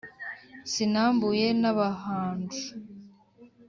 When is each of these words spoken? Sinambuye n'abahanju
Sinambuye 0.71 1.47
n'abahanju 1.61 2.63